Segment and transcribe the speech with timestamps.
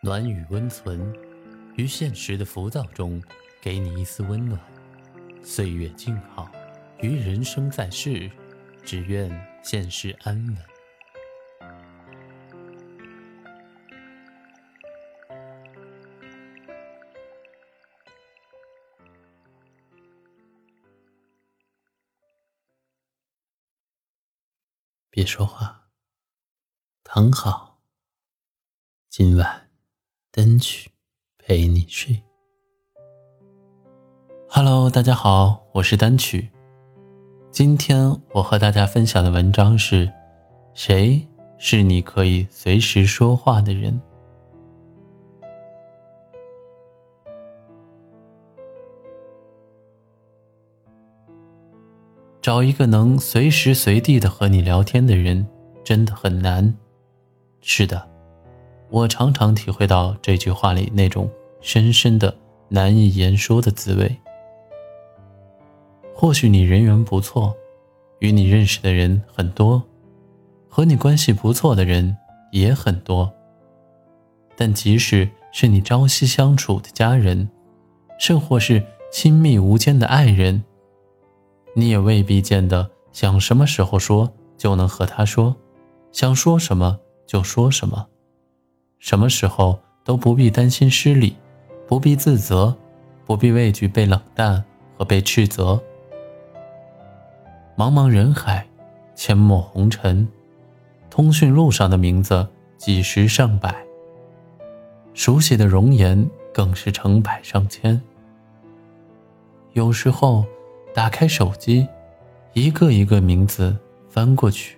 [0.00, 1.12] 暖与温存，
[1.76, 3.20] 于现实的浮躁中，
[3.60, 4.60] 给你一丝温暖。
[5.42, 6.48] 岁月静好，
[7.00, 8.30] 于人生在世，
[8.84, 9.28] 只愿
[9.62, 10.56] 现世安稳。
[25.10, 25.88] 别说话，
[27.02, 27.82] 躺好。
[29.08, 29.67] 今晚，
[30.38, 30.88] 单曲
[31.36, 32.22] 陪你睡。
[34.48, 36.48] Hello，大家好，我是单曲。
[37.50, 40.08] 今天我和大家分享的文章是：
[40.74, 41.26] 谁
[41.58, 44.00] 是你可以随时说话的人？
[52.40, 55.44] 找一个能随时随地的和你聊天的人，
[55.82, 56.72] 真的很难。
[57.60, 58.07] 是的，
[58.90, 62.34] 我常常体会到这句话里那种深深的
[62.68, 64.16] 难以言说的滋味。
[66.14, 67.54] 或许你人缘不错，
[68.18, 69.82] 与你认识的人很多，
[70.68, 72.16] 和你关系不错的人
[72.50, 73.32] 也很多。
[74.56, 77.48] 但即使是你朝夕相处的家人，
[78.18, 80.64] 甚或是亲密无间的爱人。
[81.74, 85.54] 你也未必见得想什么时候说就能和他说，
[86.10, 88.08] 想说什么就说什么，
[88.98, 91.36] 什么时候都不必担心失礼，
[91.86, 92.76] 不必自责，
[93.26, 94.64] 不必畏惧被冷淡
[94.96, 95.80] 和被斥责。
[97.76, 98.66] 茫茫人海，
[99.16, 100.26] 阡陌红尘，
[101.10, 103.74] 通讯录上的名字几十上百，
[105.14, 108.00] 熟悉的容颜更是成百上千。
[109.72, 110.44] 有时候。
[110.94, 111.86] 打开手机，
[112.54, 113.76] 一个一个名字
[114.08, 114.77] 翻过去，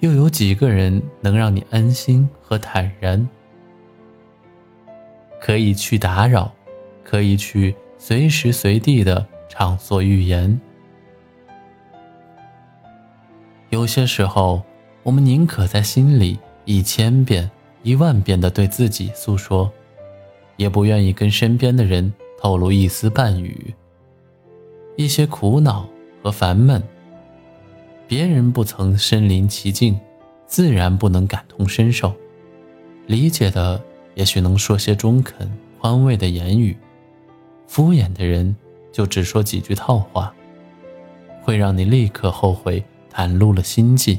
[0.00, 3.28] 又有几个人能让你安心和坦然？
[5.38, 6.50] 可以去打扰，
[7.04, 10.58] 可以去随时随地的畅所欲言。
[13.68, 14.62] 有些时候，
[15.02, 17.50] 我们宁可在心里一千遍、
[17.82, 19.70] 一万遍的对自己诉说，
[20.56, 22.10] 也不愿意跟身边的人
[22.40, 23.74] 透露一丝半语。
[24.96, 25.86] 一些苦恼
[26.22, 26.82] 和烦闷，
[28.10, 29.96] 别人不曾身临其境，
[30.44, 32.12] 自然不能感同身受。
[33.06, 33.80] 理解的
[34.16, 35.48] 也许能说些中肯
[35.78, 36.76] 宽慰的言语，
[37.68, 38.56] 敷衍的人
[38.90, 40.34] 就只说几句套话，
[41.40, 42.82] 会让你立刻后悔
[43.14, 44.18] 袒露了心迹。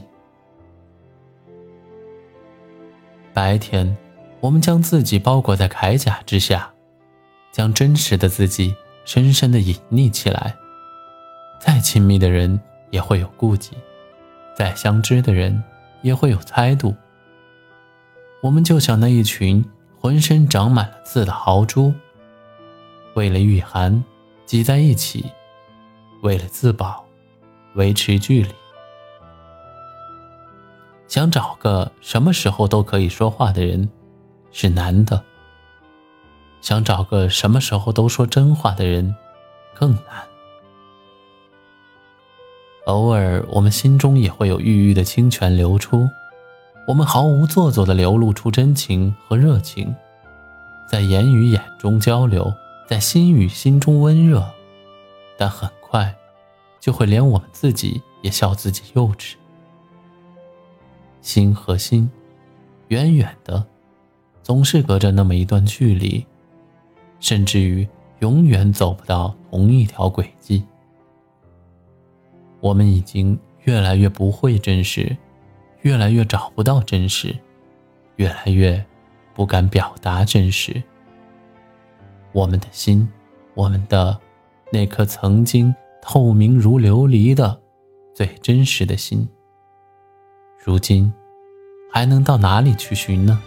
[3.34, 3.98] 白天，
[4.40, 6.72] 我们将自己包裹在铠甲之下，
[7.52, 8.74] 将真实的自己
[9.04, 10.56] 深深的隐匿起来。
[11.60, 12.58] 再亲密的人
[12.92, 13.72] 也会有顾忌，
[14.56, 15.64] 再相知的人
[16.04, 16.96] 也会有猜度。
[18.44, 19.64] 我们就像那一群
[20.00, 21.94] 浑身长满了刺的豪猪，
[23.16, 24.04] 为了御寒
[24.46, 25.26] 挤在一起，
[26.22, 27.04] 为了自保
[27.76, 28.50] 维持距离。
[31.08, 33.90] 想找个什么时候都可以说话的人
[34.52, 35.24] 是难的，
[36.62, 39.14] 想找个什么时候都说真话的人
[39.74, 40.26] 更难。
[42.92, 46.10] 偶尔，我们心中也会有郁郁的清泉流出，
[46.86, 49.96] 我们毫无做作地流露出真情和热情，
[50.90, 52.54] 在言语眼中交流，
[52.86, 54.46] 在心与心中温热，
[55.38, 56.14] 但很快，
[56.82, 59.36] 就会连我们自己也笑自己幼稚。
[61.22, 62.12] 心和心，
[62.90, 63.66] 远远的，
[64.44, 66.26] 总是隔着那么一段距离，
[67.22, 67.88] 甚至于
[68.20, 70.62] 永远走不到同一条轨迹。
[72.62, 75.18] 我们已经越来越不会真实，
[75.82, 77.36] 越来越找不到真实，
[78.18, 78.86] 越来越
[79.34, 80.82] 不敢表达真实。
[82.32, 83.10] 我们的心，
[83.56, 84.18] 我们的
[84.72, 85.74] 那颗曾经
[86.04, 87.60] 透明如琉璃的
[88.14, 89.28] 最真实的心，
[90.64, 91.12] 如今
[91.92, 93.42] 还能到哪里去寻呢？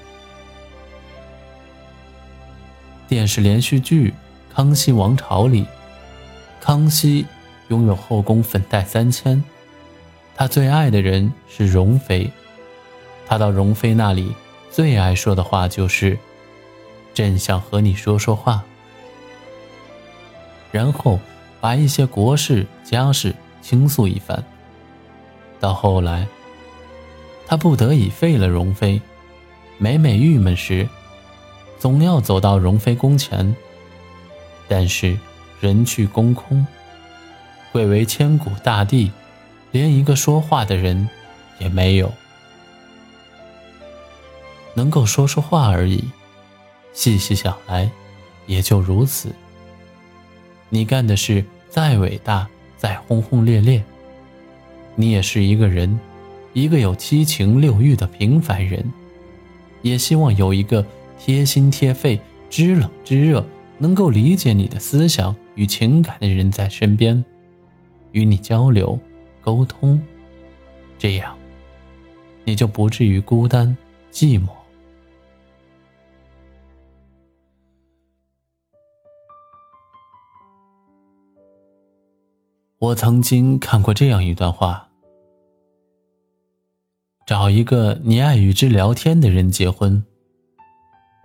[3.06, 4.10] 电视连续剧
[4.52, 5.64] 《康熙王朝》里，
[6.60, 7.24] 康熙。
[7.68, 9.42] 拥有后宫粉黛三千，
[10.36, 12.30] 他最爱的人是容妃。
[13.26, 14.34] 他到容妃那里
[14.70, 16.18] 最爱说的话就是
[17.14, 18.62] ：“朕想和你说说话。”
[20.70, 21.18] 然后
[21.60, 24.44] 把一些国事家事倾诉一番。
[25.58, 26.26] 到后来，
[27.46, 29.00] 他不得已废了容妃，
[29.78, 30.86] 每每郁闷时，
[31.78, 33.54] 总要走到容妃宫前。
[34.68, 35.16] 但是
[35.60, 36.66] 人去宫空。
[37.74, 39.10] 贵为千古大帝，
[39.72, 41.08] 连一个说话的人
[41.58, 42.14] 也没有。
[44.74, 46.04] 能够说说话而已。
[46.92, 47.90] 细细想来，
[48.46, 49.34] 也就如此。
[50.68, 53.82] 你干的事再伟大，再轰轰烈烈，
[54.94, 55.98] 你也是一个人，
[56.52, 58.88] 一个有七情六欲的平凡人。
[59.82, 60.86] 也希望有一个
[61.18, 63.44] 贴心贴肺、知冷知热、
[63.78, 67.24] 能够理解你的思想与情感的人在身边，
[68.14, 68.96] 与你交流、
[69.40, 70.00] 沟通，
[70.96, 71.36] 这样
[72.44, 73.76] 你就不至于孤单
[74.12, 74.48] 寂寞。
[82.78, 84.88] 我曾经看过这样一段话。
[87.26, 90.04] 找一个你爱与之聊天的人结婚。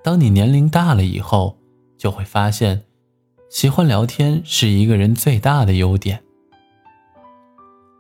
[0.04, 1.58] 当你年龄大了以后，
[1.98, 2.84] 就会发现，
[3.52, 6.24] 喜欢聊天是一个人最大的优点。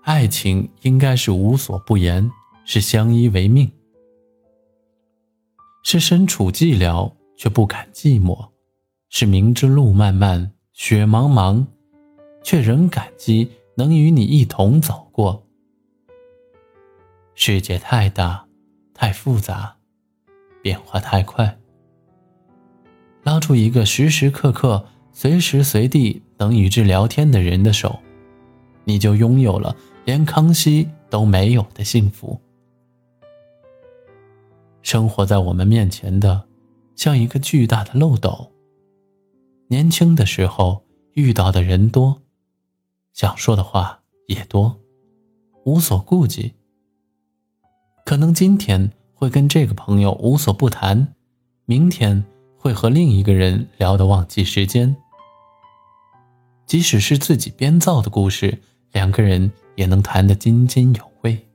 [0.09, 2.31] 爱情应该是无所不言，
[2.65, 3.71] 是相依为命，
[5.83, 8.49] 是身处寂寥却不敢寂寞，
[9.11, 11.63] 是明知路漫漫雪茫茫，
[12.41, 15.45] 却仍感激能与你一同走过。
[17.35, 18.47] 世界太大，
[18.95, 19.77] 太复杂，
[20.63, 21.59] 变化太快。
[23.21, 27.99] 拉住一个时时刻刻、随时随地能与之聊天的人的手，
[28.85, 29.75] 你就拥有了
[30.05, 32.39] 连康熙都没有的幸福。
[34.81, 36.47] 生活在我们面前的，
[36.95, 38.51] 像一个巨大的漏斗。
[39.67, 42.21] 年轻的时候遇到的人多，
[43.13, 44.79] 想说的话也多，
[45.63, 46.55] 无所顾忌。
[48.03, 51.13] 可能今天会跟这个朋友无所不谈，
[51.65, 52.25] 明天
[52.57, 54.95] 会和另一个人聊得忘记时间。
[56.65, 58.57] 即使是自己编造的故事，
[58.91, 61.47] 两个人也能谈得津津有味。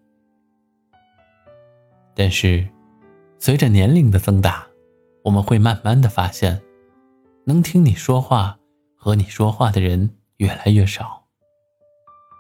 [2.16, 2.66] 但是，
[3.38, 4.66] 随着年龄的增大，
[5.22, 6.62] 我们会慢慢的发现，
[7.44, 8.58] 能听你说话、
[8.96, 11.24] 和你说话的人越来越少。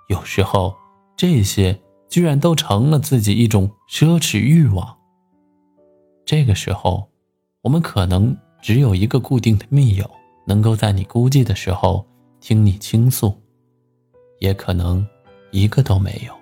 [0.08, 0.74] 有时候，
[1.14, 1.78] 这些。
[2.06, 4.96] 居然都成了自己一种奢侈欲望。
[6.24, 7.10] 这个时候，
[7.60, 10.08] 我们可能只有一个固定的密友，
[10.46, 12.06] 能够在你孤寂的时候
[12.38, 13.34] 听你倾诉，
[14.38, 15.04] 也可能
[15.54, 16.34] 一个都没有。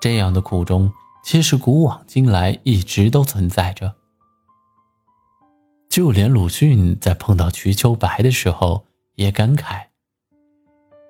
[0.00, 0.92] 这样的苦衷，
[1.22, 3.94] 其实古往今来一直都存在着。
[5.88, 8.84] 就连鲁迅在碰到瞿秋白的时候，
[9.14, 9.86] 也感慨：“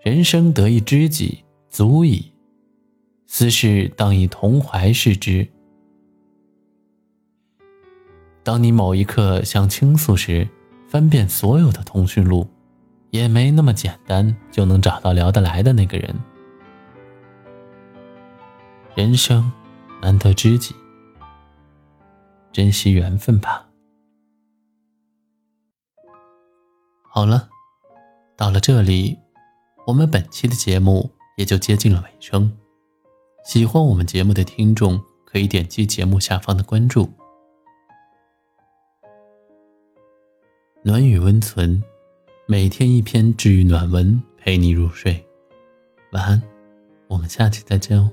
[0.05, 2.33] 人生得一知己。”足矣，
[3.27, 5.47] 斯事当以同怀视之。
[8.43, 10.49] 当你某一刻想倾诉时，
[10.89, 12.49] 翻遍所有的通讯录，
[13.17, 16.15] 也没那么简单就能找到聊得来的那个人。
[18.95, 19.51] 人生
[20.01, 20.75] 难得知己，
[22.53, 23.67] 珍惜缘分吧。
[27.03, 27.49] 好了，
[28.37, 29.19] 到了这里，
[29.87, 31.11] 我们本期的节目。
[31.37, 32.51] 也就接近了尾声。
[33.45, 37.13] 喜欢我们节目的听众可以点击节目下方的关注。
[40.83, 41.83] 暖雨温存，
[42.49, 45.21] 每天一篇治愈暖文，陪你入睡。
[46.13, 46.41] 晚安，
[47.09, 48.09] 我们下期再见哦。